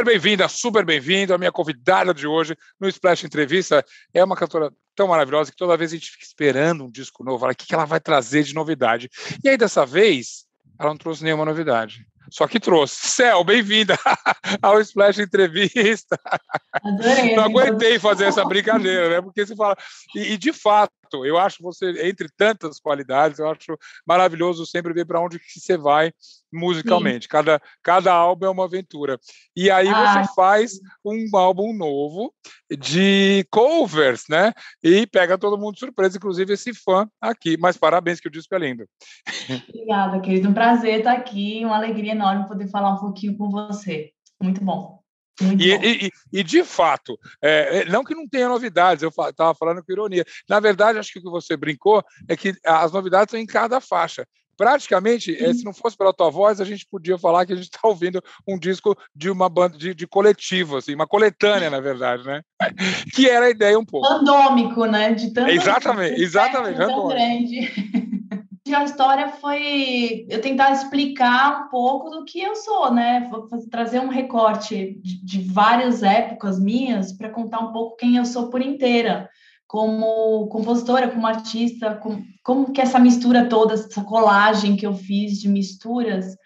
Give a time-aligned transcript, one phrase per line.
[0.00, 1.34] Super bem-vinda, super bem-vindo.
[1.34, 5.76] A minha convidada de hoje no Splash Entrevista é uma cantora tão maravilhosa que toda
[5.76, 7.44] vez a gente fica esperando um disco novo.
[7.44, 9.10] Olha, o que ela vai trazer de novidade?
[9.44, 10.46] E aí, dessa vez,
[10.78, 12.06] ela não trouxe nenhuma novidade.
[12.30, 13.08] Só que trouxe.
[13.08, 13.94] Céu, bem-vinda
[14.62, 16.18] ao Splash Entrevista.
[16.72, 17.36] Adorei.
[17.36, 19.20] Não aguentei fazer essa brincadeira, né?
[19.20, 19.76] Porque você fala.
[20.16, 25.04] E, e, de fato, eu acho você, entre tantas qualidades, eu acho maravilhoso sempre ver
[25.04, 26.12] para onde que você vai
[26.52, 27.28] musicalmente.
[27.28, 29.18] Cada, cada álbum é uma aventura.
[29.54, 30.72] E aí ah, você faz
[31.04, 32.34] um álbum novo
[32.78, 34.52] de covers, né?
[34.82, 37.56] E pega todo mundo de surpresa, inclusive esse fã aqui.
[37.56, 38.86] Mas parabéns que o disco é lindo.
[39.68, 40.48] Obrigada, querido.
[40.48, 44.12] Um prazer estar aqui, uma alegria enorme poder falar um pouquinho com você.
[44.40, 44.99] Muito bom.
[45.58, 49.82] E, e, e, de fato, é, é, não que não tenha novidades, eu estava falando
[49.82, 50.24] com ironia.
[50.48, 53.80] Na verdade, acho que o que você brincou é que as novidades estão em cada
[53.80, 54.26] faixa
[54.60, 55.54] praticamente, uhum.
[55.54, 58.22] se não fosse pela tua voz, a gente podia falar que a gente está ouvindo
[58.46, 62.42] um disco de uma banda de, de, coletivo, assim, uma coletânea, na verdade, né?
[63.14, 64.06] Que era a ideia um pouco.
[64.06, 65.14] Randômico, né?
[65.14, 66.76] De tanto exatamente, exatamente.
[66.76, 67.72] Tão grande.
[68.74, 73.28] A história foi eu tentar explicar um pouco do que eu sou, né?
[73.30, 78.24] Vou trazer um recorte de, de várias épocas minhas para contar um pouco quem eu
[78.24, 79.28] sou por inteira
[79.66, 85.38] como compositora, como artista, como, como que essa mistura toda, essa colagem que eu fiz
[85.40, 86.36] de misturas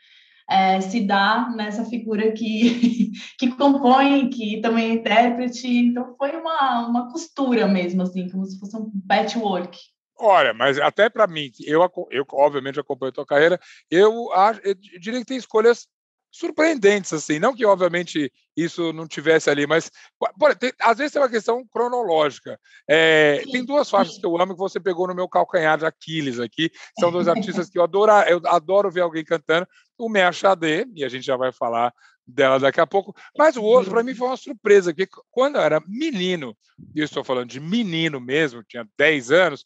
[0.49, 5.67] é, se dá nessa figura que, que compõe, que também é intérprete.
[5.67, 9.79] Então foi uma, uma costura mesmo, assim, como se fosse um patchwork.
[10.19, 14.31] Olha, mas até para mim, eu, eu obviamente acompanho a tua carreira, eu,
[14.63, 15.89] eu diria que tem escolhas
[16.35, 17.39] surpreendentes, assim.
[17.39, 19.89] Não que, obviamente, isso não tivesse ali, mas
[20.37, 22.59] por, tem, às vezes tem uma questão cronológica.
[22.91, 26.41] É, tem duas faixas que eu amo que você pegou no meu calcanhar de Aquiles
[26.41, 26.71] aqui.
[26.99, 29.67] São dois artistas que eu adoro, eu adoro ver alguém cantando.
[29.97, 31.95] O Mea Xadê, e a gente já vai falar
[32.27, 33.15] dela daqui a pouco.
[33.39, 36.57] Mas o outro, para mim, foi uma surpresa, porque quando eu era menino,
[36.93, 39.65] e eu estou falando de menino mesmo, tinha 10 anos,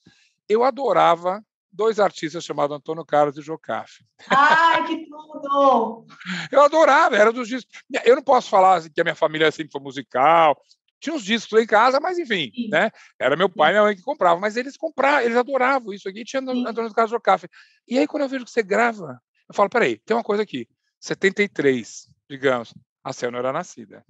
[0.48, 4.04] eu adorava dois artistas chamados Antônio Carlos e Jocafe.
[4.28, 6.06] Ai, que tudo!
[6.50, 7.72] Eu adorava, era dos discos.
[8.04, 10.60] Eu não posso falar assim, que a minha família sempre foi musical,
[11.00, 12.68] tinha uns discos lá em casa, mas enfim, Sim.
[12.70, 12.90] né?
[13.18, 16.24] Era meu pai e minha mãe que compravam, mas eles compravam, eles adoravam isso aqui,
[16.24, 16.66] tinha Sim.
[16.66, 17.48] Antônio Carlos Jocafe.
[17.86, 20.66] E aí, quando eu vejo que você grava, eu falo, peraí, tem uma coisa aqui,
[21.00, 24.04] 73, digamos, a Céu não era nascida.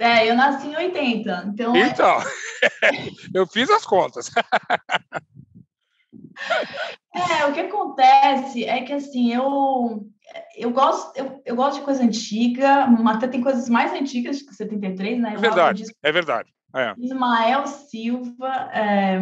[0.00, 1.76] É, eu nasci em 80, então...
[1.76, 2.16] É então,
[3.34, 4.30] eu fiz as contas.
[7.14, 10.10] É, o que acontece é que assim, eu
[10.56, 15.20] eu gosto, eu, eu gosto de coisa antiga, até tem coisas mais antigas que 73,
[15.20, 15.34] né?
[15.34, 16.50] É verdade, é verdade.
[16.74, 16.94] É.
[16.98, 18.70] Ismael Silva.
[18.72, 19.18] É...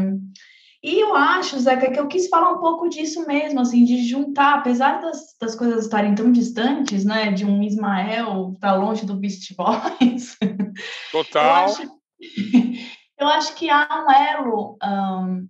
[0.83, 4.59] E eu acho, Zeca, que eu quis falar um pouco disso mesmo, assim, de juntar,
[4.59, 7.33] apesar das, das coisas estarem tão distantes, né?
[7.33, 10.37] De um Ismael estar tá longe do Beast Boys.
[11.11, 11.45] Total.
[11.45, 11.83] eu, acho,
[13.19, 15.49] eu acho que há um elo um,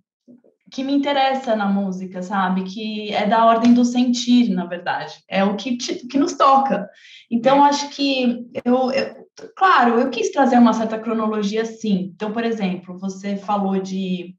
[0.71, 2.63] que me interessa na música, sabe?
[2.63, 5.23] Que é da ordem do sentir, na verdade.
[5.29, 6.89] É o que, te, que nos toca.
[7.29, 12.11] Então, acho que eu, eu, Claro, eu quis trazer uma certa cronologia, sim.
[12.15, 14.35] Então, por exemplo, você falou de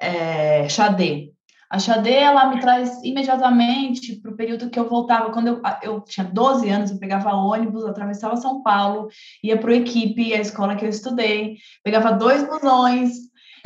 [0.00, 1.30] é, Xadê.
[1.68, 5.30] A Xadê, ela me traz imediatamente para o período que eu voltava.
[5.30, 9.08] Quando eu, eu tinha 12 anos, eu pegava ônibus, atravessava São Paulo,
[9.44, 13.12] ia para o Equipe, a escola que eu estudei, pegava dois busões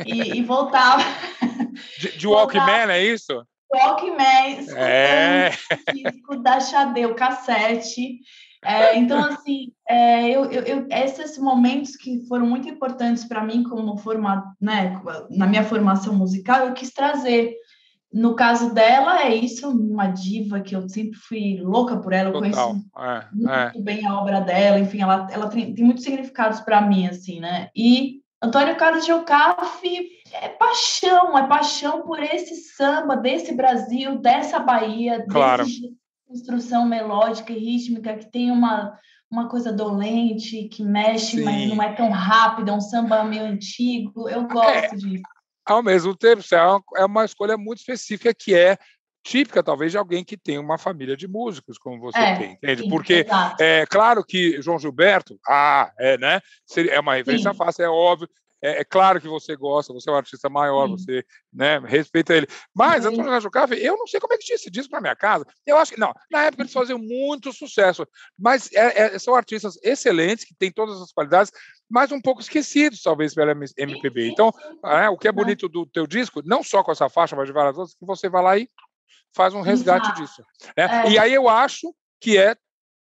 [0.05, 1.03] e, e voltava...
[1.99, 3.45] De, de Walkman, é isso?
[3.73, 5.51] Walkman, é.
[5.93, 8.19] disco da Xadê, o cassete.
[8.65, 13.97] É, então, assim, é, eu, eu, esses momentos que foram muito importantes para mim, como
[13.97, 14.99] forma, né,
[15.29, 17.55] na minha formação musical, eu quis trazer.
[18.11, 22.33] No caso dela, é isso, uma diva que eu sempre fui louca por ela, eu
[22.33, 22.69] Total.
[22.69, 23.81] conheço é, muito é.
[23.81, 27.69] bem a obra dela, enfim, ela, ela tem, tem muitos significados para mim, assim, né?
[27.75, 35.25] E Antônio Carlos Geocafe é paixão, é paixão por esse samba desse Brasil, dessa Bahia,
[35.29, 35.65] claro.
[35.65, 35.87] dessa
[36.27, 38.97] construção melódica e rítmica que tem uma,
[39.29, 41.43] uma coisa dolente, que mexe, Sim.
[41.43, 44.27] mas não é tão rápida, é um samba meio antigo.
[44.29, 45.23] Eu gosto é, disso.
[45.65, 48.77] Ao mesmo tempo, é, é uma escolha muito específica que é
[49.25, 52.83] típica, talvez, de alguém que tem uma família de músicos, como você é, tem, entende?
[52.83, 53.25] Sim, Porque
[53.59, 56.39] é claro que João Gilberto, ah, é, né?
[56.91, 57.57] É uma referência sim.
[57.57, 58.29] fácil, é óbvio.
[58.61, 61.23] É, é, claro que você gosta, você é um artista maior, você
[61.53, 62.47] né, respeita ele.
[62.73, 63.09] Mas sim.
[63.09, 65.45] Antônio Rajucave, eu não sei como é que tinha esse disco para minha casa.
[65.65, 66.13] Eu acho que não.
[66.31, 68.07] Na época eles faziam muito sucesso,
[68.37, 71.51] mas é, é, são artistas excelentes que têm todas as qualidades,
[71.89, 74.29] mas um pouco esquecidos talvez pela MPB.
[74.29, 74.51] Então,
[74.85, 77.53] é, o que é bonito do teu disco, não só com essa faixa, mas de
[77.53, 78.69] várias outras, que você vai lá e
[79.35, 80.21] faz um resgate Exato.
[80.21, 80.43] disso.
[80.77, 81.05] Né?
[81.05, 81.09] É.
[81.11, 82.55] E aí eu acho que é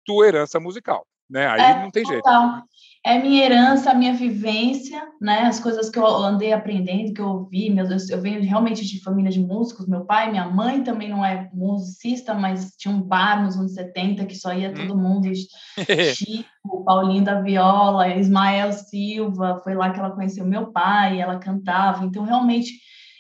[0.06, 1.08] tua herança musical.
[1.30, 1.48] né?
[1.48, 2.24] Aí é, não tem jeito.
[2.24, 2.64] Total
[3.06, 5.42] é minha herança, a minha vivência, né?
[5.42, 9.04] As coisas que eu andei aprendendo, que eu ouvi, meu Deus, eu venho realmente de
[9.04, 9.88] família de músicos.
[9.88, 14.26] Meu pai, minha mãe também não é musicista, mas tinha um bar nos anos 70
[14.26, 14.74] que só ia hum.
[14.74, 15.28] todo mundo.
[16.16, 22.06] Chico, Paulinho da Viola, Ismael Silva, foi lá que ela conheceu meu pai, ela cantava.
[22.06, 22.72] Então, realmente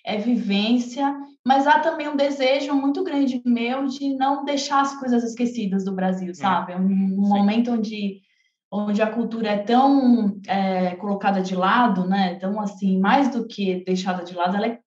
[0.05, 1.13] é vivência,
[1.45, 5.93] mas há também um desejo muito grande meu de não deixar as coisas esquecidas do
[5.93, 6.35] Brasil, hum.
[6.35, 6.71] sabe?
[6.71, 8.22] É um, um momento onde
[8.73, 12.33] onde a cultura é tão é, colocada de lado, né?
[12.35, 14.79] Então, assim, mais do que deixada de lado, ela é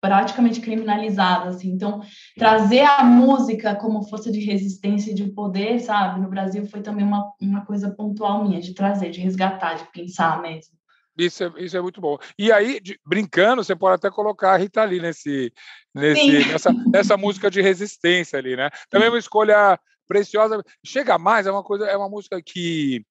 [0.00, 1.70] praticamente criminalizada, assim.
[1.70, 2.00] Então,
[2.38, 6.18] trazer a música como força de resistência e de poder, sabe?
[6.18, 10.40] No Brasil foi também uma, uma coisa pontual minha, de trazer, de resgatar, de pensar
[10.40, 10.72] mesmo.
[11.18, 12.16] Isso é, isso é muito bom.
[12.38, 15.52] E aí, de, brincando, você pode até colocar a Rita ali nesse,
[15.94, 18.70] nesse, nessa, nessa música de resistência ali, né?
[18.88, 19.78] Também é uma escolha
[20.10, 20.60] preciosa.
[20.84, 23.04] Chega mais, é uma coisa, é uma música que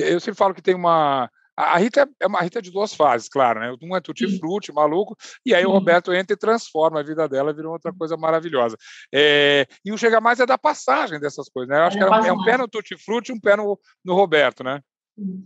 [0.00, 3.58] eu sempre falo que tem uma a Rita é uma Rita de duas fases, claro,
[3.58, 3.74] né?
[3.82, 7.52] Um é tutti frutti, maluco, e aí o Roberto entra e transforma a vida dela,
[7.52, 8.76] vira outra coisa maravilhosa.
[9.12, 11.80] É, e o Chega Mais é da passagem dessas coisas, né?
[11.80, 14.62] Eu acho é que é um pé no tutti frutti, um pé no, no Roberto,
[14.62, 14.80] né?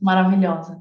[0.03, 0.79] Maravilhosa.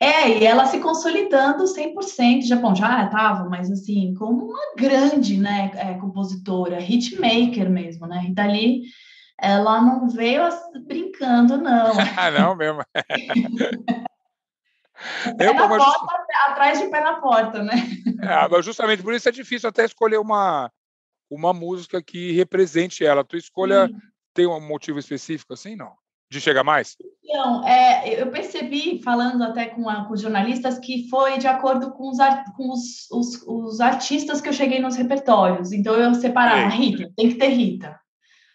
[0.00, 5.70] É, e ela se consolidando 100%, Japão já estava, mas assim, como uma grande, né,
[5.74, 8.26] é, compositora, hitmaker mesmo, né?
[8.28, 8.82] E dali
[9.38, 10.48] ela não veio
[10.86, 11.92] brincando, não.
[12.18, 12.82] Ah, não mesmo.
[15.38, 15.98] eu, na porta, just...
[16.48, 17.74] atrás de pé na porta, né?
[18.22, 20.72] É, mas justamente por isso é difícil até escolher uma,
[21.30, 23.24] uma música que represente ela.
[23.24, 23.98] Tu escolha Sim.
[24.32, 25.92] tem um motivo específico assim, não?
[26.28, 26.96] De chegar mais?
[27.24, 31.92] Não, é, eu percebi, falando até com, a, com os jornalistas, que foi de acordo
[31.92, 32.16] com, os,
[32.56, 35.70] com os, os, os artistas que eu cheguei nos repertórios.
[35.72, 38.00] Então eu separava, Rita, tem que ter Rita.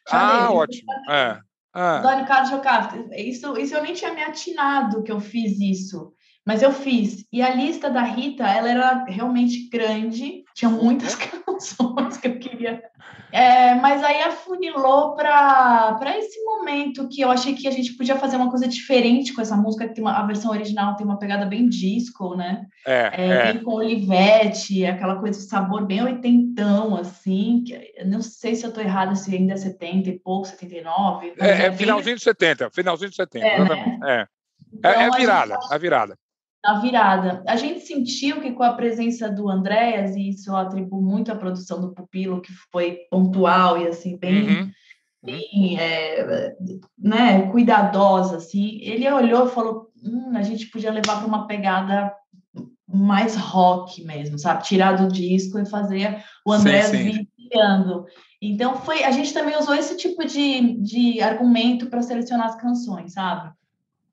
[0.10, 0.92] Ah, ótimo.
[1.10, 1.40] É.
[1.74, 2.00] Ah.
[2.00, 2.26] Antônio
[2.62, 3.10] Carlos.
[3.16, 6.14] Isso, isso eu nem tinha me atinado que eu fiz isso,
[6.46, 7.26] mas eu fiz.
[7.32, 11.14] E a lista da Rita, ela era realmente grande, tinha muitas
[11.46, 12.82] canções que eu queria.
[13.32, 18.36] É, mas aí afunilou para esse momento que eu achei que a gente podia fazer
[18.36, 21.46] uma coisa diferente com essa música, que tem uma, a versão original tem uma pegada
[21.46, 22.66] bem disco, né?
[22.86, 23.54] É, é, é.
[23.54, 27.64] Bem com Olivete, aquela coisa de sabor bem oitentão, assim.
[27.66, 31.34] Que, não sei se eu estou errada, se ainda é 70 e pouco, 79.
[31.40, 34.00] É, é, é finalzinho de 70, finalzinho de 70, é, exatamente.
[34.00, 34.22] Né?
[34.22, 34.28] É.
[34.74, 36.18] Então, é, a virada, a, a virada
[36.64, 37.44] na virada.
[37.48, 41.36] A gente sentiu que com a presença do Andréas, e isso eu atribuo muito à
[41.36, 44.72] produção do Pupilo, que foi pontual e assim, bem, uhum.
[45.24, 46.56] bem é,
[46.98, 52.14] né, cuidadosa, assim, ele olhou e falou, hum, a gente podia levar para uma pegada
[52.88, 54.64] mais rock mesmo, sabe?
[54.64, 58.06] Tirar do disco e fazer o Andréas vir criando.
[58.42, 63.14] Então foi, a gente também usou esse tipo de, de argumento para selecionar as canções,
[63.14, 63.52] sabe?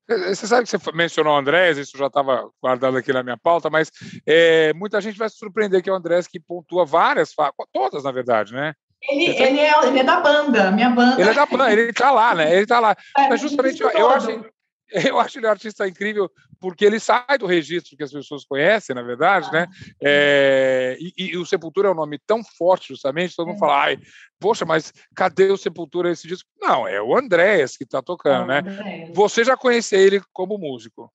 [0.09, 3.69] Você sabe que você mencionou o Andrés, isso já estava guardado aqui na minha pauta,
[3.69, 3.91] mas
[4.27, 7.35] é, muita gente vai se surpreender que é o Andrés que pontua várias,
[7.73, 8.73] todas, na verdade, né?
[9.03, 11.21] Ele, ele, é, ele é da banda, minha banda.
[11.21, 12.53] Ele é da banda, ele está lá, né?
[12.53, 12.97] Ele está lá.
[13.17, 14.41] É, mas justamente eu, eu achei,
[14.90, 16.31] eu acho ele um artista incrível
[16.61, 19.66] porque ele sai do registro que as pessoas conhecem, na verdade, né?
[20.02, 23.61] É, e, e, o Sepultura é um nome tão forte, justamente, todo mundo é.
[23.61, 23.99] fala, ai,
[24.40, 26.49] poxa, mas cadê o Sepultura esse disco?
[26.61, 29.11] Não, é o Andréas que está tocando, é né?
[29.14, 31.12] Você já conhecia ele como músico?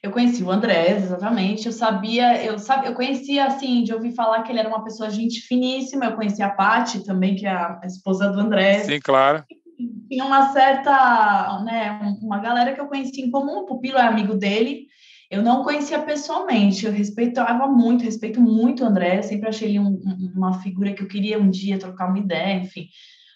[0.00, 1.66] Eu conheci o Andrés, exatamente.
[1.66, 5.10] Eu sabia, eu sabia, eu conhecia assim, de ouvir falar que ele era uma pessoa
[5.10, 6.04] gente finíssima.
[6.04, 8.86] Eu conhecia a Paty também, que é a esposa do Andrés.
[8.86, 9.44] Sim, claro
[10.08, 14.34] tinha uma certa, né, uma galera que eu conhecia em comum, o Pupilo é amigo
[14.34, 14.86] dele,
[15.30, 20.00] eu não conhecia pessoalmente, eu respeitava muito, respeito muito o André, sempre achei ele um,
[20.34, 22.88] uma figura que eu queria um dia trocar uma ideia, enfim.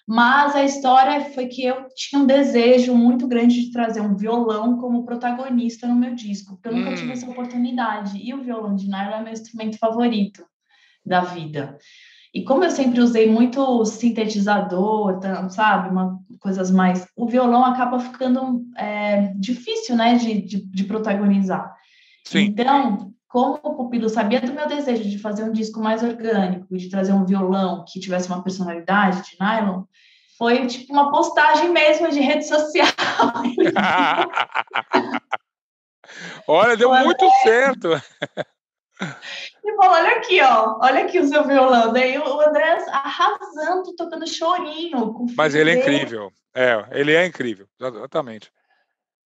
[0.06, 4.78] Mas a história foi que eu tinha um desejo muito grande de trazer um violão
[4.78, 6.94] como protagonista no meu disco, porque eu nunca hum.
[6.94, 8.18] tive essa oportunidade.
[8.18, 10.44] E o violão de nylon é meu instrumento favorito
[11.06, 11.78] da vida.
[12.34, 15.20] E como eu sempre usei muito sintetizador,
[15.50, 21.74] sabe, uma, coisas mais, o violão acaba ficando é, difícil, né, de, de, de protagonizar.
[22.24, 22.44] Sim.
[22.44, 26.88] Então, como o Pupilo sabia do meu desejo de fazer um disco mais orgânico, de
[26.88, 29.84] trazer um violão que tivesse uma personalidade de nylon,
[30.38, 32.86] foi tipo uma postagem mesmo de rede social.
[36.46, 37.88] Olha, deu muito certo.
[39.64, 41.92] E falou, olha aqui, ó, olha aqui o seu violão.
[41.92, 45.26] Daí o André arrasando, tocando chorinho.
[45.36, 46.32] Mas ele é incrível.
[46.54, 48.52] É, ele é incrível, exatamente.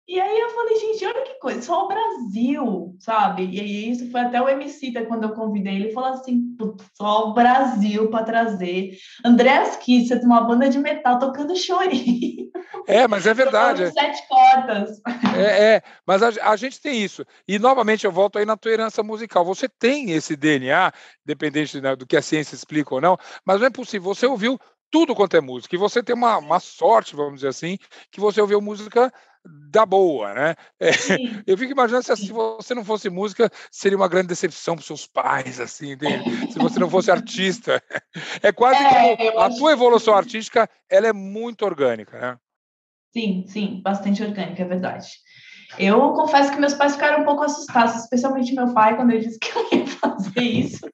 [0.09, 3.45] E aí eu falei, gente, olha que coisa, só o Brasil, sabe?
[3.51, 6.57] E aí isso foi até o MC quando eu convidei ele, falou assim,
[6.95, 12.51] só o Brasil para trazer Andréas Kisser, uma banda de metal tocando chorinho.
[12.87, 13.91] É, mas é verdade.
[13.91, 15.03] Sete cordas.
[15.37, 17.25] É, é mas a, a, gente tem isso.
[17.47, 19.45] E novamente eu volto aí na tua herança musical.
[19.45, 20.93] Você tem esse DNA,
[21.25, 24.15] dependente do que a ciência explica ou não, mas não é possível.
[24.15, 24.57] Você ouviu
[24.91, 25.75] tudo quanto é música.
[25.75, 27.77] E você tem uma, uma sorte, vamos dizer assim,
[28.11, 29.13] que você ouviu música
[29.71, 30.55] da boa, né?
[30.81, 30.91] É,
[31.47, 35.07] eu fico imaginando se, se, você não fosse música, seria uma grande decepção para seus
[35.07, 35.97] pais, assim,
[36.51, 37.83] se você não fosse artista.
[38.43, 40.19] É quase é, como a tua evolução que...
[40.19, 42.39] artística, ela é muito orgânica, né?
[43.13, 45.09] Sim, sim, bastante orgânica, é verdade.
[45.79, 49.39] Eu confesso que meus pais ficaram um pouco assustados, especialmente meu pai, quando ele disse
[49.39, 50.89] que eu ia fazer isso,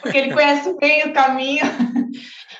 [0.00, 1.64] porque ele conhece bem o caminho.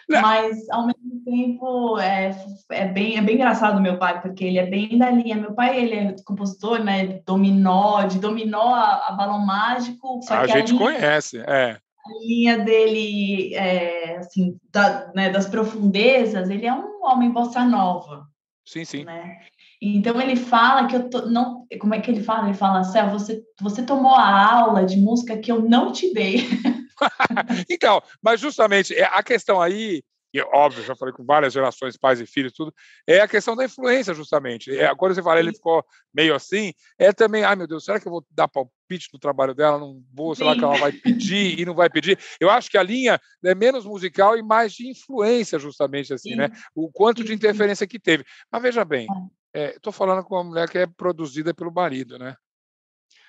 [0.09, 2.31] Mas, ao mesmo tempo, é,
[2.71, 5.37] é, bem, é bem engraçado meu pai, porque ele é bem da linha.
[5.37, 7.21] Meu pai, ele é compositor, né?
[7.27, 10.21] Dominó, de dominó a, a balão mágico.
[10.29, 11.79] a gente a linha, conhece, é.
[12.07, 18.27] A linha dele, é, assim, da, né, das profundezas, ele é um homem bossa nova.
[18.65, 19.05] Sim, sim.
[19.05, 19.39] Né?
[19.81, 22.49] Então ele fala que eu tô, não, como é que ele fala?
[22.49, 26.39] Ele fala, Céu, você você tomou a aula de música que eu não te dei.
[27.69, 32.21] então, mas justamente é, a questão aí, e óbvio, já falei com várias gerações, pais
[32.21, 32.75] e filhos, tudo,
[33.07, 34.77] é a questão da influência, justamente.
[34.77, 38.09] É, quando você fala, ele ficou meio assim, é também, ai meu Deus, será que
[38.09, 39.79] eu vou dar palpite no trabalho dela?
[39.79, 42.19] Não vou, sei lá que ela vai pedir e não vai pedir.
[42.41, 46.49] Eu acho que a linha é menos musical e mais de influência, justamente assim, né?
[46.49, 46.53] Sim.
[46.53, 46.61] né?
[46.75, 48.25] O quanto de interferência que teve.
[48.51, 49.07] Mas veja bem,
[49.55, 52.35] estou é, falando com uma mulher que é produzida pelo marido, né?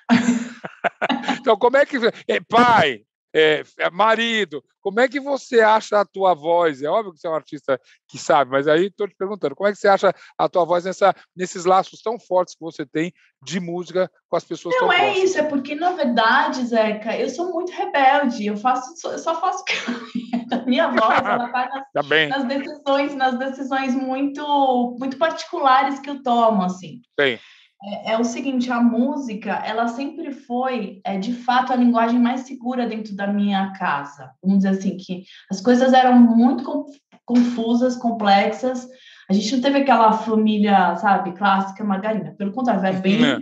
[1.40, 1.98] então, como é que.
[2.28, 3.04] É, pai,
[3.36, 6.82] é, é, marido, como é que você acha a tua voz?
[6.82, 7.78] É óbvio que você é um artista
[8.08, 10.86] que sabe, mas aí estou te perguntando, como é que você acha a tua voz
[10.86, 13.12] nessa, nesses laços tão fortes que você tem
[13.44, 15.30] de música com as pessoas Não é próximas?
[15.30, 19.66] isso, é porque, na verdade, Zeca, eu sou muito rebelde, eu faço, eu só faço
[20.54, 26.10] a minha voz, ela está nas, tá nas, decisões, nas decisões muito, muito particulares que
[26.10, 27.02] eu tomo, assim.
[27.20, 27.38] Sim.
[27.86, 32.42] É, é, o seguinte, a música, ela sempre foi, é, de fato, a linguagem mais
[32.42, 34.32] segura dentro da minha casa.
[34.42, 36.86] Vamos dizer assim, que as coisas eram muito
[37.24, 38.88] confusas, complexas.
[39.30, 42.34] A gente não teve aquela família, sabe, clássica margarina.
[42.38, 43.38] Pelo contrário, era bem é.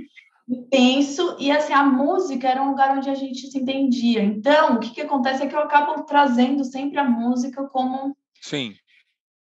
[0.49, 1.37] intenso.
[1.39, 4.21] E, assim, a música era um lugar onde a gente se entendia.
[4.21, 8.15] Então, o que, que acontece é que eu acabo trazendo sempre a música como...
[8.41, 8.73] Sim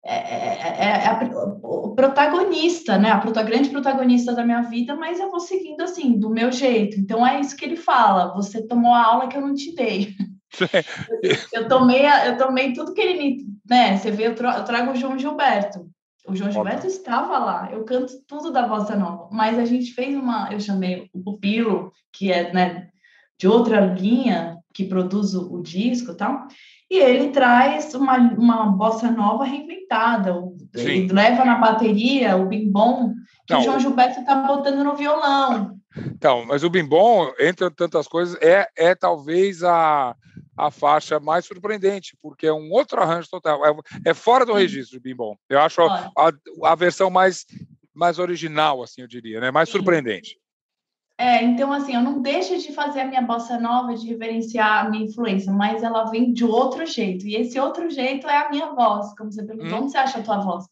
[0.06, 1.20] é, é, é, é a,
[1.62, 3.10] o protagonista, né?
[3.10, 6.98] A prota, grande protagonista da minha vida, mas eu vou seguindo assim, do meu jeito.
[6.98, 10.14] Então é isso que ele fala: você tomou a aula que eu não te dei.
[11.22, 13.46] eu, eu, tomei, eu tomei tudo que ele me.
[13.68, 13.96] Né?
[13.96, 15.90] Você vê, eu, eu trago o João Gilberto.
[16.28, 20.16] O João Gilberto estava lá, eu canto tudo da Bossa Nova, mas a gente fez
[20.16, 20.52] uma.
[20.52, 22.88] Eu chamei o Pupilo, que é né,
[23.38, 26.46] de outra linha, que produz o, o disco e tal
[26.90, 30.34] e ele traz uma, uma bossa nova reinventada.
[30.74, 33.14] Ele leva na bateria o bimbom
[33.46, 35.78] que Não, o João Gilberto está botando no violão.
[35.96, 40.14] Então, mas o bimbom, entre tantas coisas, é, é talvez a,
[40.56, 43.64] a faixa mais surpreendente, porque é um outro arranjo total.
[43.64, 43.74] É,
[44.06, 45.36] é fora do registro do bimbom.
[45.48, 46.32] Eu acho a, a,
[46.64, 47.46] a, versão mais,
[47.94, 49.50] mais original, assim, eu diria, né?
[49.50, 49.78] mais Sim.
[49.78, 50.38] surpreendente.
[51.18, 54.90] É, então, assim, eu não deixo de fazer a minha bossa nova, de reverenciar a
[54.90, 57.26] minha influência, mas ela vem de outro jeito.
[57.26, 59.14] E esse outro jeito é a minha voz.
[59.16, 59.82] Como você perguntou, hum.
[59.82, 60.66] onde você acha a tua voz?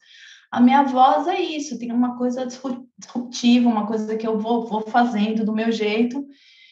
[0.50, 4.82] A minha voz é isso, tem uma coisa disruptiva, uma coisa que eu vou, vou
[4.82, 6.24] fazendo do meu jeito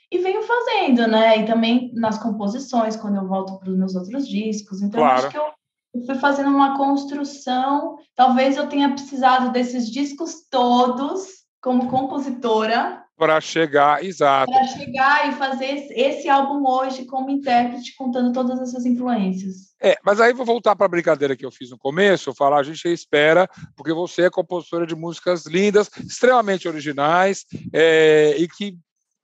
[0.09, 1.39] e venho fazendo, né?
[1.39, 4.83] E também nas composições, quando eu volto para os meus outros discos.
[4.83, 5.19] Então, claro.
[5.19, 5.47] acho que eu,
[5.95, 7.97] eu fui fazendo uma construção.
[8.15, 14.51] Talvez eu tenha precisado desses discos todos como compositora para chegar, exato.
[14.51, 19.73] Para chegar e fazer esse álbum hoje como intérprete, contando todas essas influências.
[19.81, 22.63] É, mas aí vou voltar para a brincadeira que eu fiz no começo, falar, a
[22.65, 28.77] gente espera, porque você é compositora de músicas lindas, extremamente originais, é, e que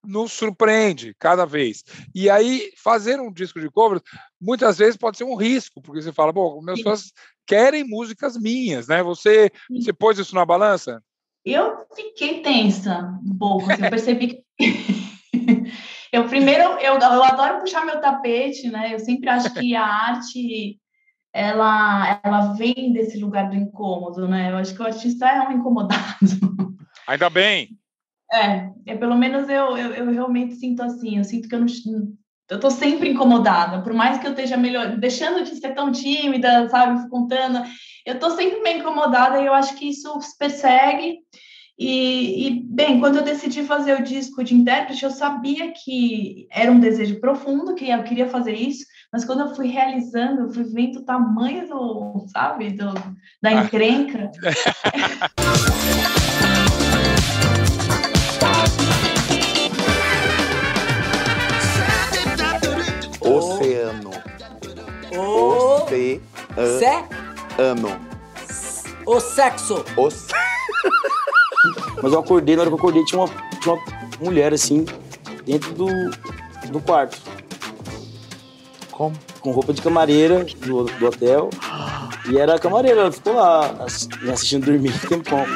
[0.06, 1.82] nos surpreende cada vez.
[2.14, 4.00] E aí, fazer um disco de cover,
[4.40, 7.12] muitas vezes pode ser um risco, porque você fala, bom, meus fãs
[7.44, 9.02] querem músicas minhas, né?
[9.02, 11.02] Você, você pôs isso na balança?
[11.44, 14.44] Eu fiquei tensa um pouco, assim, eu percebi que.
[16.12, 18.94] eu primeiro, eu, eu adoro puxar meu tapete, né?
[18.94, 20.78] Eu sempre acho que a arte
[21.32, 24.50] ela, ela vem desse lugar do incômodo, né?
[24.50, 25.96] Eu acho que o artista é um incomodado.
[27.06, 27.78] Ainda bem.
[28.32, 31.66] É, é pelo menos eu, eu, eu realmente sinto assim, eu sinto que eu não,
[32.50, 36.68] eu tô sempre incomodada, por mais que eu esteja melhor, deixando de ser tão tímida,
[36.68, 37.62] sabe, contando,
[38.06, 41.18] eu tô sempre meio incomodada e eu acho que isso persegue
[41.78, 46.72] E, e, bem, quando eu decidi fazer o disco de intérprete, eu sabia que era
[46.72, 50.64] um desejo profundo, que eu queria fazer isso, mas quando eu fui realizando, eu fui
[50.64, 52.92] vendo o tamanho do, sabe, do,
[53.40, 53.54] da ah.
[53.64, 54.30] encrenca.
[66.58, 68.00] Oceano.
[69.06, 69.84] O sexo.
[69.96, 70.08] O
[72.02, 73.28] Mas eu acordei, na hora que eu acordei, tinha uma,
[73.60, 73.82] tinha uma
[74.20, 74.84] mulher assim,
[75.44, 75.88] dentro do,
[76.70, 77.18] do quarto.
[78.90, 79.16] Como?
[79.40, 81.50] Com roupa de camareira do, do hotel.
[82.28, 83.74] E era a camareira, ela ficou lá
[84.20, 85.46] me assistindo dormir um tempão.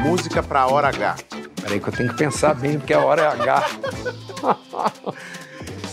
[0.00, 1.16] Música pra hora H.
[1.62, 3.70] Peraí que eu tenho que pensar bem, porque a hora é H.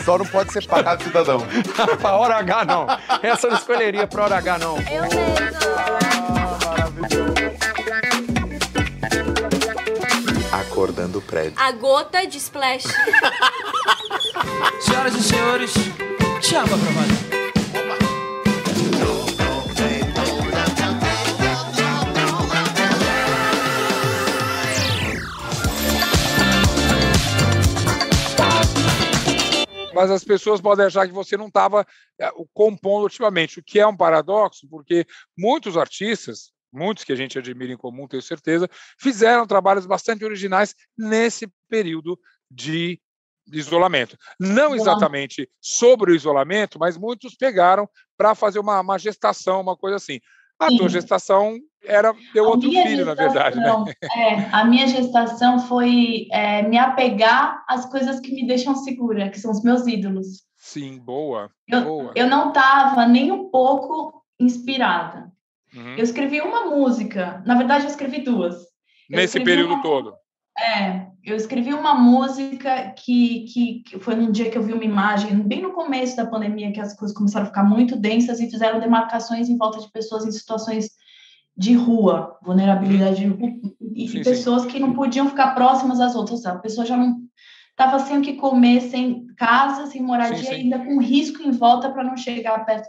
[0.05, 1.39] Só não pode ser pagado cidadão.
[1.99, 2.85] pra hora H, não.
[3.23, 4.77] Essa eu não escolheria pra hora H, não.
[4.77, 5.35] Eu mesmo.
[10.51, 11.53] Acordando o prédio.
[11.57, 12.83] A gota de splash.
[14.79, 15.73] Senhoras e senhores,
[16.39, 17.34] chama pra valer.
[29.95, 31.87] Mas as pessoas podem achar que você não estava
[32.19, 37.39] eh, compondo ultimamente, o que é um paradoxo, porque muitos artistas, muitos que a gente
[37.39, 42.19] admira em comum, tenho certeza, fizeram trabalhos bastante originais nesse período
[42.51, 42.99] de
[43.53, 44.17] isolamento.
[44.37, 49.95] Não exatamente sobre o isolamento, mas muitos pegaram para fazer uma, uma, gestação, uma coisa
[49.95, 50.19] assim.
[50.59, 50.77] A Sim.
[50.77, 53.69] tua gestação era teu outro filho, na verdade, né?
[54.15, 59.39] É, a minha gestação foi é, me apegar às coisas que me deixam segura, que
[59.39, 60.45] são os meus ídolos.
[60.55, 61.51] Sim, boa.
[61.67, 62.11] Eu, boa.
[62.15, 65.31] eu não estava nem um pouco inspirada.
[65.75, 65.95] Uhum.
[65.95, 68.55] Eu escrevi uma música, na verdade, eu escrevi duas.
[69.09, 69.83] Nesse período uma...
[69.83, 70.13] todo.
[70.57, 74.83] É, eu escrevi uma música que, que, que, foi num dia que eu vi uma
[74.83, 78.49] imagem, bem no começo da pandemia, que as coisas começaram a ficar muito densas e
[78.49, 80.91] fizeram demarcações em volta de pessoas em situações
[81.57, 83.49] de rua, vulnerabilidade de rua,
[83.95, 84.67] e sim, pessoas sim.
[84.67, 86.45] que não podiam ficar próximas às outras.
[86.45, 87.17] A pessoa já não
[87.71, 91.89] estava sem o que comer, sem casa, sem moradia, sim, ainda com risco em volta
[91.89, 92.87] para não chegar perto.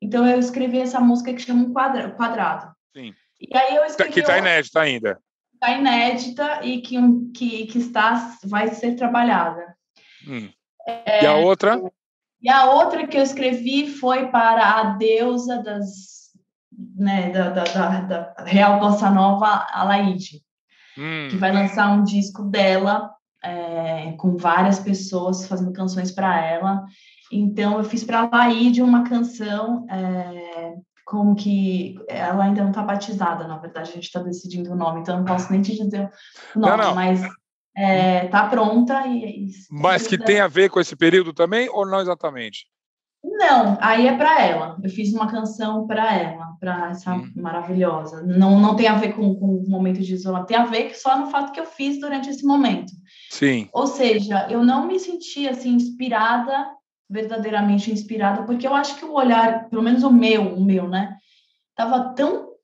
[0.00, 2.72] Então eu escrevi essa música que chama um quadrado.
[2.96, 3.12] Sim.
[3.40, 4.12] E aí eu escrevi.
[4.12, 5.18] Que está inédita ainda
[5.64, 6.96] está inédita e que,
[7.34, 9.74] que, que está, vai ser trabalhada.
[10.28, 10.48] Hum.
[10.86, 11.80] É, e a outra?
[12.42, 16.32] E a outra que eu escrevi foi para a deusa das,
[16.96, 20.42] né, da, da, da, da Real Bossa Nova, Alaide,
[20.98, 21.28] hum.
[21.30, 23.10] que vai lançar um disco dela
[23.42, 26.84] é, com várias pessoas fazendo canções para ela.
[27.32, 30.74] Então, eu fiz para a Alaide uma canção é,
[31.04, 35.00] como que ela ainda não está batizada, na verdade, a gente está decidindo o nome,
[35.00, 36.10] então não posso nem te dizer
[36.54, 36.94] o nome, não, não.
[36.94, 37.34] mas está
[37.76, 39.48] é, tá pronta e.
[39.70, 42.66] Mas que tem a ver com esse período também, ou não exatamente?
[43.22, 44.78] Não, aí é para ela.
[44.82, 47.32] Eu fiz uma canção para ela, para essa hum.
[47.34, 48.22] maravilhosa.
[48.22, 51.18] Não, não tem a ver com, com o momento de isolamento, tem a ver só
[51.18, 52.92] no fato que eu fiz durante esse momento.
[53.30, 53.68] Sim.
[53.72, 56.66] Ou seja, eu não me senti assim inspirada
[57.08, 61.16] verdadeiramente inspirada, porque eu acho que o olhar, pelo menos o meu, o meu, né,
[61.76, 62.54] tava tão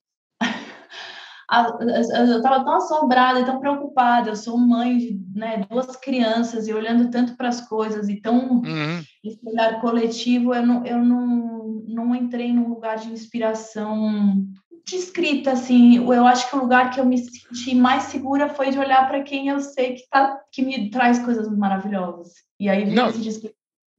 [2.16, 4.30] eu estava tão assombrada e tão preocupada.
[4.30, 8.60] Eu sou mãe de né, duas crianças e olhando tanto para as coisas e tão
[8.60, 9.02] uhum.
[9.24, 14.46] esse olhar coletivo, eu não, eu não, não entrei num lugar de inspiração
[14.86, 15.96] de escrita, assim.
[15.96, 19.22] Eu acho que o lugar que eu me senti mais segura foi de olhar para
[19.22, 22.32] quem eu sei que, tá, que me traz coisas maravilhosas.
[22.58, 23.48] E aí, vi esse disco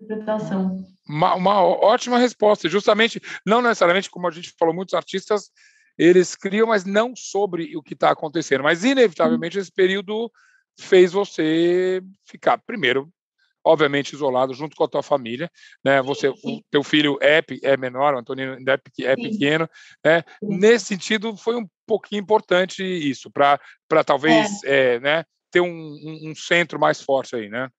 [0.01, 0.85] interpretação.
[1.07, 2.69] Uma, uma, ótima resposta.
[2.69, 5.51] Justamente, não necessariamente, como a gente falou, muitos artistas
[5.97, 8.63] eles criam, mas não sobre o que está acontecendo.
[8.63, 10.31] Mas, inevitavelmente, esse período
[10.79, 13.11] fez você ficar, primeiro,
[13.63, 15.51] obviamente, isolado junto com a tua família.
[15.83, 16.01] Né?
[16.01, 19.69] Você, o teu filho é, é menor, o Antonino ainda é, é pequeno.
[20.03, 20.23] Né?
[20.41, 23.59] Nesse sentido, foi um pouquinho importante isso, para
[24.05, 24.95] talvez é.
[24.95, 27.69] É, né, ter um, um, um centro mais forte aí, né?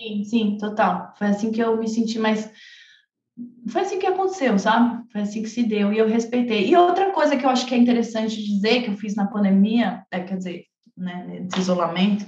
[0.00, 1.14] Sim, sim, total.
[1.16, 2.50] Foi assim que eu me senti mais.
[3.68, 5.02] Foi assim que aconteceu, sabe?
[5.10, 6.68] Foi assim que se deu e eu respeitei.
[6.68, 10.04] E outra coisa que eu acho que é interessante dizer, que eu fiz na pandemia,
[10.10, 10.64] é, quer dizer,
[10.96, 12.26] né, nesse isolamento,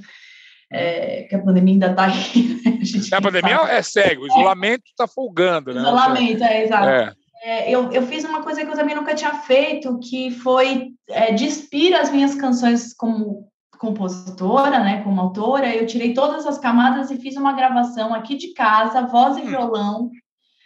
[0.70, 2.59] é, que a pandemia ainda está aí.
[2.68, 2.81] Né?
[3.12, 3.70] A, a pandemia sabe.
[3.70, 5.81] é cego, o isolamento está folgando, né?
[5.81, 6.88] Isolamento, é, exato.
[6.88, 7.12] É.
[7.42, 11.33] É, eu, eu fiz uma coisa que eu também nunca tinha feito, que foi é,
[11.33, 13.47] despir as minhas canções como
[13.78, 18.52] compositora, né, como autora, eu tirei todas as camadas e fiz uma gravação aqui de
[18.52, 19.46] casa, voz e hum.
[19.46, 20.10] violão,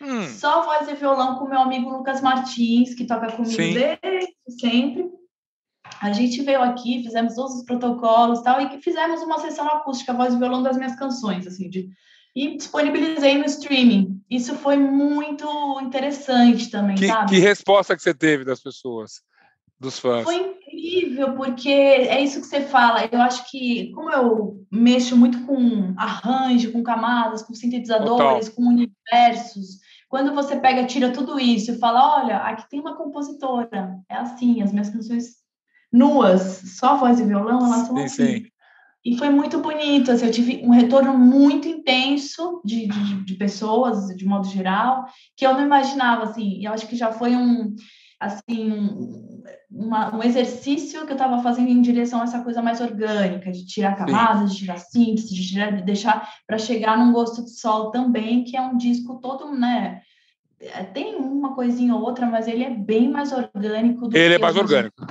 [0.01, 0.29] hum.
[0.29, 3.75] só voz e violão com meu amigo Lucas Martins, que toca comigo Sim.
[3.75, 5.11] desde sempre.
[6.01, 10.35] a gente veio aqui, fizemos todos os protocolos tal, e fizemos uma sessão acústica, voz
[10.35, 11.89] e violão das minhas canções, assim, de,
[12.35, 14.21] e disponibilizei no streaming.
[14.31, 15.47] Isso foi muito
[15.83, 17.31] interessante também, que, sabe?
[17.31, 19.21] Que resposta que você teve das pessoas,
[19.79, 20.25] dos fãs?
[20.25, 23.09] Foi incrível, porque é isso que você fala.
[23.11, 28.57] Eu acho que, como eu mexo muito com arranjo, com camadas, com sintetizadores, Total.
[28.57, 33.99] com universos, quando você pega, tira tudo isso e fala, olha, aqui tem uma compositora,
[34.11, 35.37] é assim, as minhas canções
[35.91, 38.27] nuas, só voz e violão, elas são sim, assim.
[38.27, 38.43] Sim.
[39.05, 44.07] E foi muito bonito, assim, eu tive um retorno muito intenso de, de, de, pessoas,
[44.17, 47.75] de modo geral, que eu não imaginava, assim, e eu acho que já foi um,
[48.21, 48.71] assim,
[49.71, 53.67] uma, um exercício que eu estava fazendo em direção a essa coisa mais orgânica, de
[53.67, 54.55] tirar camadas, Sim.
[54.55, 58.57] de tirar síntese, de, tirar, de deixar para chegar num gosto de sol também, que
[58.57, 60.03] é um disco todo, né?
[60.61, 64.09] É, tem uma coisinha ou outra, mas ele é bem mais orgânico.
[64.09, 65.05] Do ele é mais orgânico.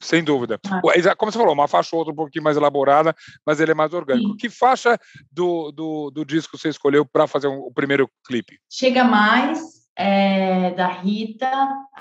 [0.00, 0.60] Sem dúvida.
[0.70, 0.80] Ah.
[1.16, 3.92] Como você falou, uma faixa ou outra um pouquinho mais elaborada, mas ele é mais
[3.94, 4.30] orgânico.
[4.30, 4.36] Sim.
[4.36, 4.98] Que faixa
[5.32, 8.58] do, do, do disco você escolheu para fazer um, o primeiro clipe?
[8.70, 9.58] Chega Mais,
[9.96, 11.50] é, da Rita.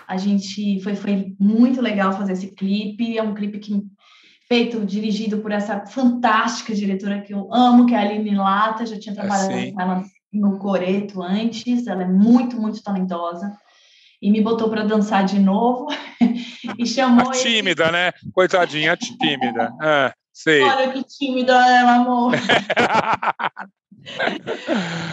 [0.07, 3.17] A gente foi, foi muito legal fazer esse clipe.
[3.17, 3.81] É um clipe que
[4.47, 8.85] feito, dirigido por essa fantástica diretora que eu amo, que é a Aline Lata.
[8.85, 11.87] Já tinha é, trabalhado com ela no Coreto antes.
[11.87, 13.55] Ela é muito, muito talentosa.
[14.21, 15.87] E me botou para dançar de novo
[16.77, 17.29] e chamou.
[17.29, 17.91] A tímida, esse...
[17.91, 18.11] né?
[18.33, 19.71] Coitadinha, tímida.
[19.81, 20.63] É, sei.
[20.63, 22.33] Olha que tímida ela, amor.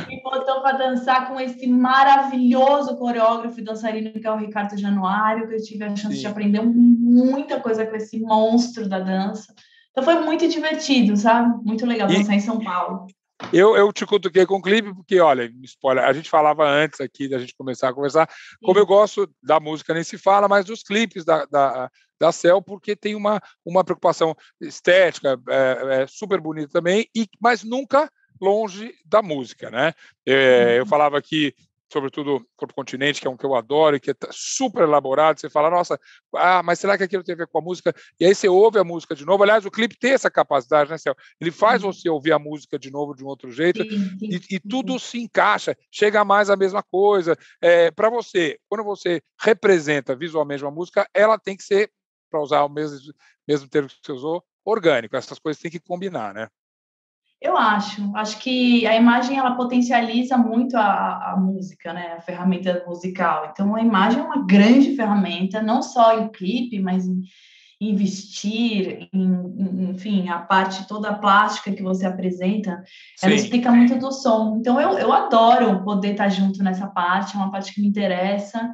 [0.09, 5.49] Me botou para dançar com esse maravilhoso coreógrafo e dançarino que é o Ricardo Januário,
[5.49, 6.21] que eu tive a chance Sim.
[6.21, 9.55] de aprender muita coisa com esse monstro da dança.
[9.91, 11.65] Então foi muito divertido, sabe?
[11.65, 12.37] Muito legal dançar e...
[12.37, 13.07] em São Paulo.
[13.53, 17.29] Eu, eu te cutuquei com o clipe, porque, olha, spoiler, a gente falava antes aqui
[17.29, 18.29] da gente começar a conversar,
[18.63, 22.63] como eu gosto da música, nem se fala, mas dos clipes da, da, da Cell,
[22.63, 28.09] porque tem uma, uma preocupação estética, é, é super bonita também, e, mas nunca
[28.43, 29.95] longe da música, né?
[30.27, 30.89] É, eu uhum.
[30.89, 31.55] falava aqui,
[31.93, 35.49] sobretudo Corpo Continente, que é um que eu adoro e que é super elaborado, você
[35.49, 36.01] fala, nossa,
[36.35, 37.95] ah, mas será que aquilo tem a ver com a música?
[38.19, 40.99] E aí você ouve a música de novo, aliás, o clipe tem essa capacidade, né,
[40.99, 41.15] Céu?
[41.41, 41.93] Ele faz uhum.
[41.93, 43.81] você ouvir a música de novo de um outro jeito
[44.21, 47.37] e, e, tudo se encaixa, chega mais a mesma coisa.
[47.61, 51.93] É, Para você, quando você representa visualmente uma música, ela tem que ser,
[52.29, 53.13] para usar o mesmo,
[53.47, 56.49] mesmo termo que você usou, orgânico, essas coisas têm que combinar, né?
[57.43, 58.15] Eu acho.
[58.15, 62.15] Acho que a imagem ela potencializa muito a, a música, né?
[62.17, 63.51] A ferramenta musical.
[63.51, 67.21] Então, a imagem é uma grande ferramenta, não só em clipe, mas em,
[67.81, 72.81] em vestir, em, enfim, a parte toda a plástica que você apresenta,
[73.17, 73.27] Sim.
[73.27, 74.59] ela explica muito do som.
[74.61, 78.73] Então, eu, eu adoro poder estar junto nessa parte, é uma parte que me interessa.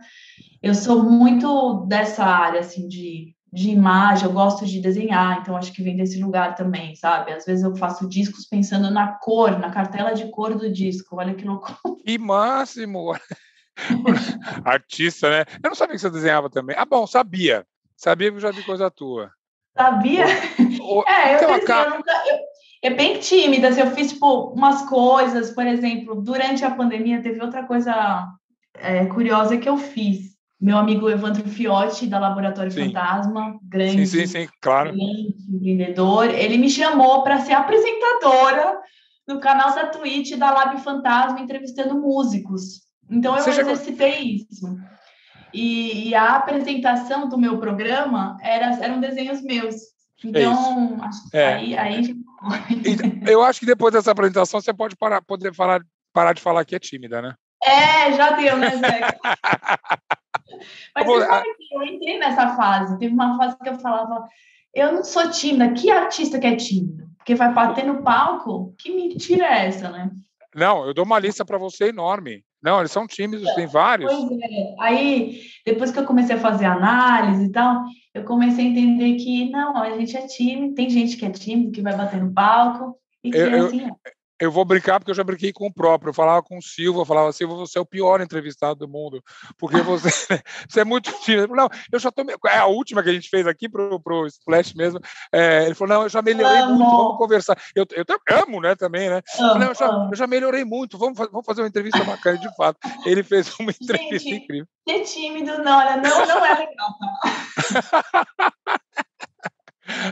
[0.62, 5.72] Eu sou muito dessa área, assim, de de imagem, eu gosto de desenhar, então acho
[5.72, 7.32] que vem desse lugar também, sabe?
[7.32, 11.34] Às vezes eu faço discos pensando na cor, na cartela de cor do disco, olha
[11.34, 11.74] que louco.
[12.04, 13.14] Que máximo!
[14.64, 15.44] Artista, né?
[15.62, 16.74] Eu não sabia que você desenhava também.
[16.78, 17.66] Ah, bom, sabia.
[17.96, 19.30] Sabia que eu já vi coisa tua.
[19.76, 20.24] Sabia?
[20.80, 22.12] O, é, eu, pensei, eu nunca...
[22.26, 22.38] Eu,
[22.82, 27.40] é bem tímida, assim, eu fiz, tipo, umas coisas, por exemplo, durante a pandemia teve
[27.40, 28.26] outra coisa
[28.74, 30.27] é, curiosa que eu fiz
[30.60, 32.86] meu amigo Evandro Fiotti, da Laboratório sim.
[32.86, 34.92] Fantasma, grande, sim, sim, claro.
[35.48, 38.76] empreendedor, ele me chamou para ser apresentadora
[39.26, 42.82] no canal da Twitch da Lab Fantasma, entrevistando músicos.
[43.08, 44.46] Então, eu Você exercitei chegou...
[44.50, 44.78] isso.
[45.52, 49.76] E, e, a apresentação do meu programa era, eram desenhos meus.
[50.22, 50.98] Então,
[51.32, 51.54] é é.
[51.54, 52.16] aí, aí...
[53.26, 55.80] Eu acho que depois dessa apresentação você pode parar, poder falar,
[56.12, 57.34] parar de falar que é tímida, né?
[57.62, 59.00] É, já deu, né, Zé?
[60.94, 62.98] Mas eu entrei nessa fase.
[62.98, 64.26] Teve uma fase que eu falava,
[64.74, 65.72] eu não sou tímida.
[65.72, 67.08] Que artista que é tímido?
[67.16, 68.74] Porque vai bater no palco?
[68.78, 70.10] Que mentira é essa, né?
[70.54, 72.44] Não, eu dou uma lista para você enorme.
[72.60, 74.12] Não, eles são tímidos, tem vários.
[74.12, 74.74] Pois é.
[74.80, 79.48] Aí, depois que eu comecei a fazer análise e tal, eu comecei a entender que
[79.50, 82.96] não, a gente é tímido, tem gente que é tímido, que vai bater no palco,
[83.22, 83.82] e que eu, é assim.
[83.82, 83.96] Eu,
[84.40, 86.10] eu vou brincar porque eu já brinquei com o próprio.
[86.10, 89.22] Eu falava com o Silva, eu falava, Silva, você é o pior entrevistado do mundo,
[89.58, 90.08] porque você,
[90.68, 91.54] você é muito tímido.
[91.54, 92.24] Não, eu já tô.
[92.46, 95.00] É a última que a gente fez aqui pro, pro Splash mesmo.
[95.32, 96.76] É, ele falou, não, eu já melhorei amo.
[96.76, 97.58] muito, vamos conversar.
[97.74, 99.22] Eu, eu, eu amo, né, também, né?
[99.38, 102.54] Amo, não, eu, já, eu, já, melhorei muito, vamos, vamos fazer uma entrevista bacana, de
[102.56, 102.78] fato.
[103.04, 104.66] Ele fez uma entrevista gente, incrível.
[104.88, 106.88] Ser tímido, não, olha, não, não é legal.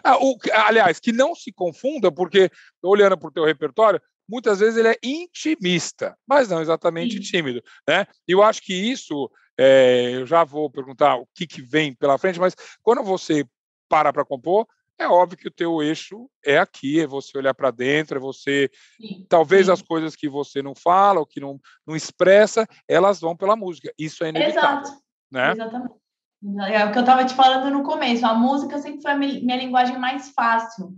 [0.03, 0.37] Ah, o,
[0.67, 2.51] aliás, que não se confunda, porque
[2.83, 7.21] olhando para o teu repertório, muitas vezes ele é intimista, mas não exatamente Sim.
[7.21, 7.63] tímido.
[7.89, 8.07] Né?
[8.27, 12.19] E eu acho que isso, é, eu já vou perguntar o que, que vem pela
[12.19, 13.47] frente, mas quando você
[13.89, 14.67] para para compor,
[14.99, 18.71] é óbvio que o teu eixo é aqui, é você olhar para dentro, é você
[19.01, 19.73] Sim, talvez sim.
[19.73, 23.93] as coisas que você não fala ou que não, não expressa, elas vão pela música.
[23.99, 25.03] Isso é inevitável, Exato.
[25.31, 25.53] né?
[25.53, 25.95] Exatamente.
[26.71, 28.25] É o que eu estava te falando no começo.
[28.25, 30.95] A música sempre foi a mi- minha linguagem mais fácil.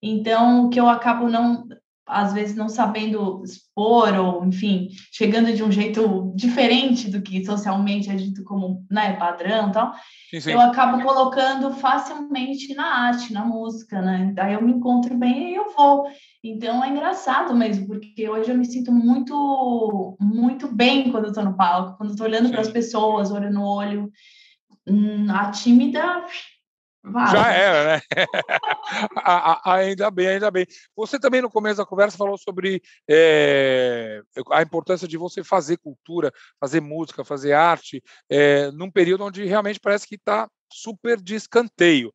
[0.00, 1.66] Então, o que eu acabo não,
[2.06, 8.08] às vezes, não sabendo expor, ou, enfim, chegando de um jeito diferente do que socialmente
[8.08, 9.92] é dito como né, padrão e tal,
[10.30, 10.52] Sim, sim.
[10.52, 14.30] eu acabo colocando facilmente na arte, na música, né?
[14.34, 16.06] Daí eu me encontro bem e eu vou.
[16.42, 21.42] Então é engraçado mesmo, porque hoje eu me sinto muito, muito bem quando eu tô
[21.42, 24.10] no palco, quando eu tô olhando para as pessoas, olho no olho.
[24.86, 26.24] Hum, a tímida
[27.10, 27.32] vaza.
[27.36, 28.02] Já era, né?
[29.64, 30.66] Ainda bem, ainda bem.
[30.96, 34.20] Você também, no começo da conversa, falou sobre eh,
[34.52, 39.80] a importância de você fazer cultura, fazer música, fazer arte, eh, num período onde realmente
[39.80, 42.12] parece que está super de escanteio.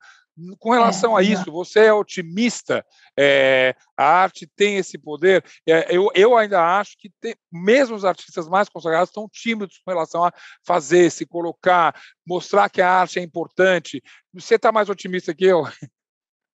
[0.59, 1.41] Com relação a exato.
[1.41, 2.85] isso, você é otimista?
[3.17, 5.43] Eh, a arte tem esse poder?
[5.67, 9.91] Eh, eu, eu ainda acho que tem- mesmo os artistas mais consagrados estão tímidos com
[9.91, 10.31] relação a
[10.65, 14.01] fazer, se colocar, mostrar que a arte é importante.
[14.33, 15.63] Você está mais otimista que eu?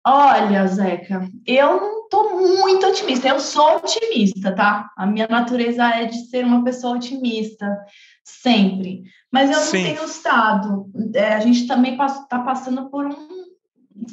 [0.08, 3.28] Olha, Zeca, eu não tô muito otimista.
[3.28, 4.92] Eu sou otimista, tá?
[4.96, 7.66] A minha natureza é de ser uma pessoa otimista,
[8.24, 9.04] sempre.
[9.32, 9.78] Mas eu Sim.
[9.78, 10.92] não tenho estado.
[11.16, 13.45] É, a gente também está passando por um,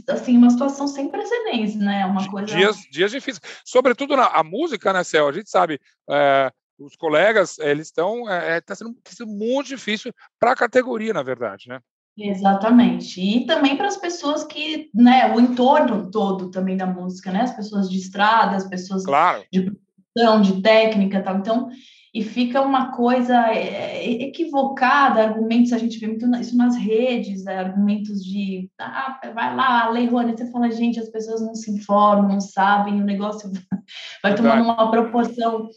[0.08, 2.04] assim, uma situação sem precedentes, né?
[2.06, 2.46] Uma coisa.
[2.46, 3.40] Dias, dias difíceis.
[3.64, 5.28] Sobretudo na a música, né, Céu?
[5.28, 8.24] A gente sabe, eh, os colegas, eh, eles estão.
[8.30, 11.80] Está sendo, tá sendo muito difícil para a categoria, na verdade, né?
[12.16, 13.20] Exatamente.
[13.20, 17.42] E também para as pessoas que, né, o entorno todo também da música, né?
[17.42, 19.42] As pessoas de estrada, as pessoas Claro.
[19.50, 19.72] de
[20.14, 21.38] produção, de técnica, tal.
[21.38, 21.70] Então,
[22.14, 27.56] e fica uma coisa é, equivocada, argumentos, a gente vê muito isso nas redes, né,
[27.58, 32.28] argumentos de, ah, vai lá, Lei Rouanet, você fala, gente, as pessoas não se informam,
[32.28, 33.50] não sabem, o negócio
[34.22, 35.68] vai tomando uma proporção.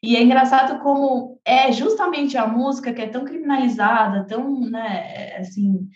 [0.00, 5.88] E é engraçado como é justamente a música que é tão criminalizada, tão, né, assim,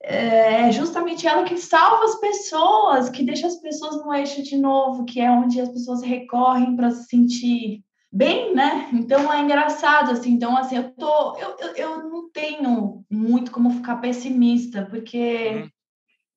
[0.00, 5.04] é justamente ela que salva as pessoas, que deixa as pessoas no eixo de novo,
[5.04, 7.83] que é onde as pessoas recorrem para se sentir
[8.14, 8.88] bem, né?
[8.92, 10.30] Então é engraçado, assim.
[10.32, 11.36] Então, assim, eu tô.
[11.36, 15.68] Eu, eu, eu não tenho muito como ficar pessimista, porque Uhum.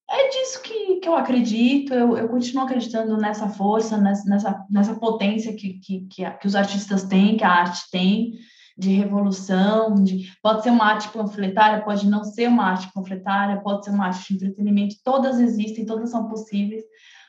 [0.09, 1.93] é disso que, que eu acredito.
[1.93, 6.47] Eu, eu continuo acreditando nessa força, nessa, nessa, nessa potência que, que, que, a- que
[6.47, 8.31] os artistas têm, que a arte tem.
[8.79, 13.83] De revolução, de, pode ser uma arte panfletária, pode não ser uma arte panfletária, pode
[13.83, 16.83] ser uma arte de entretenimento, todas existem, todas são possíveis,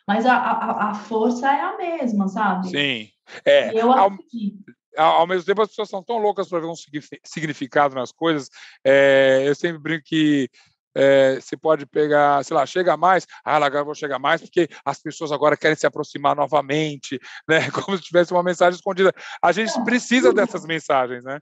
[0.09, 2.71] mas a, a, a força é a mesma, sabe?
[2.71, 3.11] Sim.
[3.44, 4.64] É, E eu ao, acredito.
[4.97, 8.49] ao mesmo tempo, as pessoas são tão loucas para ver um signifi- significado nas coisas.
[8.83, 10.49] eh, eu sempre brinco que
[10.94, 14.99] eh, você pode pegar, sei lá, chega mais, ah, agora vou chegar mais, porque as
[14.99, 17.59] pessoas agora querem se aproximar novamente, né?
[17.87, 19.12] Como se tivesse uma mensagem escondida.
[19.42, 21.38] A gente precisa dessas mensagens, né?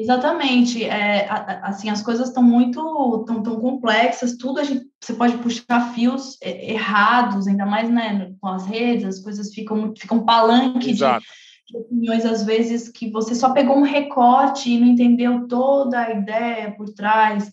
[0.00, 0.84] Exatamente.
[0.84, 1.28] É,
[1.62, 6.38] assim, as coisas estão muito tão, tão complexas, tudo a gente, você pode puxar fios
[6.42, 11.24] errados, ainda mais né, com as redes, as coisas ficam, muito- ficam palanque de, Exato.
[11.68, 16.12] de opiniões, às vezes, que você só pegou um recorte e não entendeu toda a
[16.12, 17.50] ideia por trás,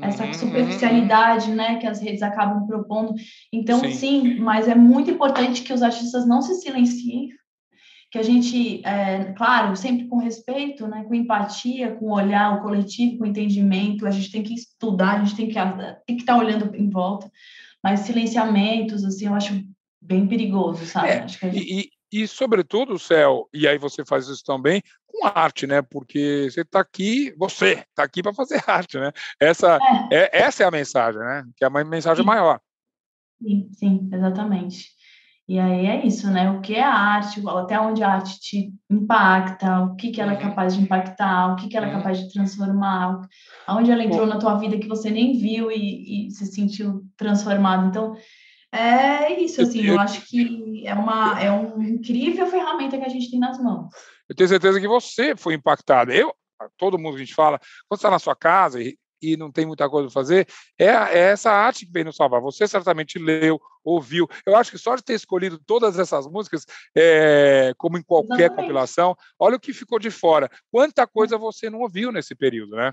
[0.00, 3.14] essa Uhum, uhum, superficialidade né, que as redes acabam propondo.
[3.52, 3.90] Então, Sim.
[3.90, 7.30] sim, mas é muito importante que os artistas não se silenciem,
[8.10, 13.18] que a gente, é, claro, sempre com respeito, né, com empatia, com olhar o coletivo,
[13.18, 15.54] com entendimento, a gente tem que estudar, a gente tem que
[16.06, 17.30] tem que estar olhando em volta,
[17.82, 19.62] mas silenciamentos, assim, eu acho
[20.00, 21.08] bem perigoso, sabe?
[21.08, 21.58] É, a gente...
[21.58, 25.82] E, e, sobretudo, Céu, e aí você faz isso também com arte, né?
[25.82, 29.12] Porque você está aqui, você está aqui para fazer arte, né?
[29.38, 29.78] Essa
[30.10, 30.16] É.
[30.16, 31.44] é, essa é a mensagem, né?
[31.56, 32.26] Que é uma mensagem Sim.
[32.26, 32.58] maior.
[33.42, 34.97] Sim, sim, exatamente.
[35.48, 36.50] E aí é isso, né?
[36.50, 40.32] O que é a arte, até onde a arte te impacta, o que, que ela
[40.32, 40.42] é Uhum.
[40.42, 41.96] capaz de impactar, o que, que ela é Uhum.
[41.96, 43.22] capaz de transformar,
[43.66, 47.86] aonde ela entrou na tua vida que você nem viu e, e se sentiu transformado.
[47.88, 48.14] Então,
[48.70, 53.08] é isso, assim, eu- eu acho que é uma, é uma incrível ferramenta que a
[53.08, 53.88] gente tem nas mãos.
[54.28, 56.12] Eu tenho certeza que você foi impactado.
[56.12, 56.34] Eu,
[56.76, 57.58] todo mundo que a gente fala,
[57.88, 60.46] quando está na sua casa e, e não tem muita coisa para fazer,
[60.78, 62.40] é, é essa arte que vem nos salvar.
[62.40, 64.28] Você certamente leu, ouviu.
[64.46, 66.64] Eu acho que só de ter escolhido todas essas músicas,
[66.96, 68.56] é, como em qualquer Exatamente.
[68.56, 70.50] compilação, olha o que ficou de fora.
[70.70, 72.92] Quanta coisa você não ouviu nesse período, né?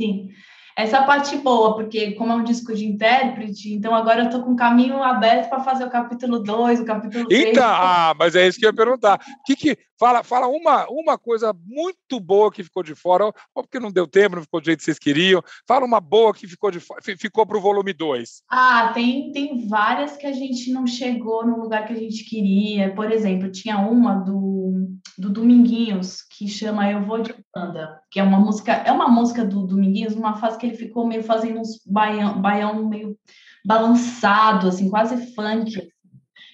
[0.00, 0.30] Sim.
[0.76, 4.52] Essa parte boa, porque como é um disco de intérprete, então agora eu tô com
[4.52, 7.48] o caminho aberto para fazer o capítulo 2, o capítulo 3.
[7.48, 9.20] Então, ah, mas é isso que eu ia perguntar.
[9.44, 13.78] Que que, fala fala uma, uma coisa muito boa que ficou de fora, ou porque
[13.78, 15.42] não deu tempo, não ficou do jeito que vocês queriam.
[15.66, 18.42] Fala uma boa que ficou de fora, ficou para o volume 2.
[18.50, 22.94] Ah, tem, tem várias que a gente não chegou no lugar que a gente queria.
[22.94, 28.22] Por exemplo, tinha uma do, do Dominguinhos, que chama Eu Vou de Banda, que é
[28.22, 31.82] uma música, é uma música do Dominguinhos, uma fase que ele ficou meio fazendo uns
[31.84, 33.14] baião, baião meio
[33.62, 35.86] balançado, assim, quase funk.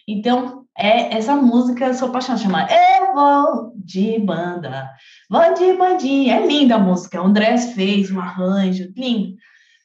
[0.08, 4.90] Então, é essa música, sou apaixonada, chama Eu Vou de Banda,
[5.30, 6.34] Vou de Bandinha.
[6.34, 9.36] É linda a música, o Andrés fez um arranjo, lindo.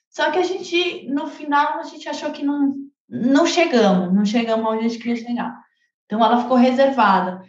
[0.10, 2.74] Só que a gente, no final, a gente achou que não,
[3.08, 5.62] não chegamos, não chegamos onde a gente queria chegar.
[6.08, 7.44] Então, ela ficou reservada.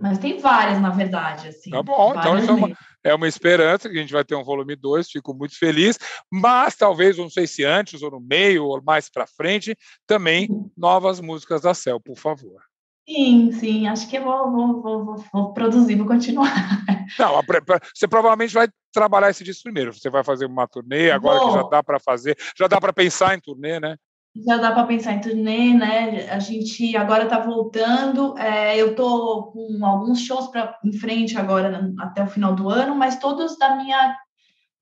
[0.00, 1.48] Mas tem várias, na verdade.
[1.48, 2.68] Assim, Tá bom, então isso é uma,
[3.04, 5.98] é uma esperança que a gente vai ter um volume 2, fico muito feliz,
[6.30, 11.20] mas talvez, não sei se antes ou no meio ou mais para frente, também novas
[11.20, 12.62] músicas da Cel, por favor.
[13.08, 16.52] Sim, sim, acho que eu vou, vou, vou, vou, produzir, vou continuar.
[17.18, 17.40] Não,
[17.94, 19.94] você provavelmente vai trabalhar esse disco primeiro.
[19.94, 23.34] Você vai fazer uma turnê, agora que já dá para fazer, já dá para pensar
[23.34, 23.96] em turnê, né?
[24.46, 26.28] Já dá para pensar em turnê, né?
[26.30, 28.36] A gente agora está voltando.
[28.38, 32.94] é, eu tô com alguns shows para em frente agora até o final do ano,
[32.94, 34.16] mas todos da minha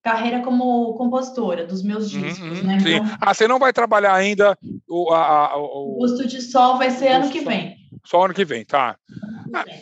[0.02, 2.78] carreira como compositora, dos meus discos, Uhum, né?
[2.80, 2.94] sim.
[2.96, 4.56] Então, Ah, você não vai trabalhar ainda
[4.88, 7.76] o, a- a- o o, Gosto de Sol vai ser ano que vem.
[8.04, 8.96] só ano que vem, tá?
[9.64, 9.80] Vem.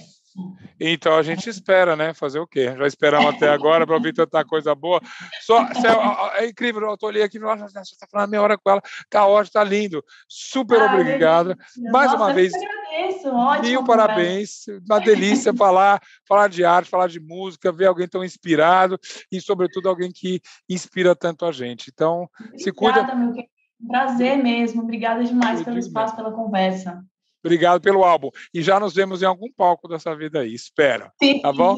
[0.81, 2.13] Então a gente espera, né?
[2.13, 2.75] Fazer o quê?
[2.77, 5.01] Já esperamos até agora para ouvir tanta coisa boa.
[5.43, 8.71] Só, ó, é incrível, eu tô ali aqui, nossa, você está falando meia hora com
[8.71, 10.05] ela, tá ótimo, tá lindo.
[10.29, 11.55] Super obrigada.
[11.55, 11.93] delícia.
[11.93, 13.29] Mais Nossa, uma eu vez, agradeço.
[13.29, 13.69] Ótimo.
[13.69, 18.99] Mil parabéns, uma delícia falar, falar de arte, falar de música, ver alguém tão inspirado
[19.31, 21.91] e, sobretudo, alguém que inspira tanto a gente.
[21.93, 23.01] Então, se cuida.
[23.01, 23.55] Obrigada, meu querido.
[23.87, 24.83] Prazer mesmo.
[24.83, 27.05] Obrigada demais Eu pelo espaço, pela conversa.
[27.45, 28.31] Obrigado pelo álbum.
[28.55, 31.11] E já nos vemos em algum palco dessa vida aí, espero.
[31.23, 31.77] Sim, Tá bom?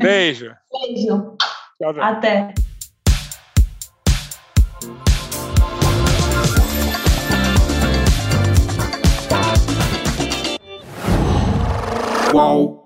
[0.00, 0.52] Beijo.
[0.72, 1.36] Beijo.
[1.80, 2.02] Tchau, tchau.
[2.02, 2.52] Até.
[12.32, 12.77] Qual?